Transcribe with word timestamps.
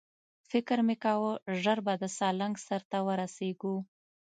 فکر 0.51 0.77
مې 0.87 0.95
کاوه 1.03 1.31
ژر 1.61 1.77
به 1.85 1.93
د 2.01 2.05
سالنګ 2.17 2.55
سر 2.67 2.81
ته 2.89 2.97
ورسېږو. 3.07 3.75